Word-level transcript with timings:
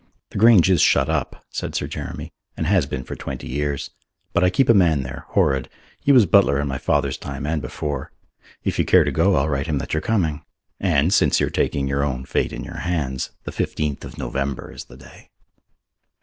"The 0.31 0.39
Grange 0.39 0.71
is 0.71 0.81
shut 0.81 1.11
up," 1.11 1.45
said 1.51 1.75
Sir 1.75 1.85
Jeremy, 1.85 2.33
"and 2.57 2.65
has 2.65 2.87
been 2.87 3.03
for 3.03 3.15
twenty 3.15 3.47
years. 3.47 3.91
But 4.33 4.43
I 4.43 4.49
keep 4.49 4.67
a 4.67 4.73
man 4.73 5.03
there 5.03 5.25
Horrod 5.33 5.69
he 5.99 6.11
was 6.11 6.25
butler 6.25 6.59
in 6.59 6.67
my 6.67 6.79
father's 6.79 7.19
time 7.19 7.45
and 7.45 7.61
before. 7.61 8.11
If 8.63 8.79
you 8.79 8.83
care 8.85 9.03
to 9.03 9.11
go, 9.11 9.35
I'll 9.35 9.47
write 9.49 9.67
him 9.67 9.77
that 9.77 9.93
you're 9.93 10.01
coming. 10.01 10.41
And, 10.79 11.13
since 11.13 11.39
you 11.39 11.45
are 11.45 11.49
taking 11.51 11.87
your 11.87 12.03
own 12.03 12.25
fate 12.25 12.51
in 12.51 12.63
your 12.63 12.79
hands, 12.79 13.29
the 13.43 13.51
fifteenth 13.51 14.03
of 14.03 14.17
November 14.17 14.71
is 14.71 14.85
the 14.85 14.97
day." 14.97 15.29